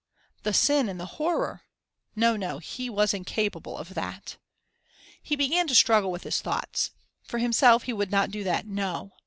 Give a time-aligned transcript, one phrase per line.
[0.41, 1.61] The sin and the horror!
[2.15, 4.37] No, no, he was incapable of that.
[5.21, 6.89] He began to struggle with his thoughts.
[7.21, 9.11] For himself, he would not do that No!